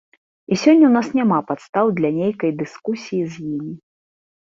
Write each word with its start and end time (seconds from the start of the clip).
І 0.53 0.57
сёння 0.61 0.85
ў 0.87 0.91
нас 0.97 1.07
няма 1.19 1.39
падстаў 1.51 1.85
для 2.01 2.11
нейкай 2.19 2.51
дыскусіі 2.65 3.25
з 3.37 3.49
ім. 3.57 3.67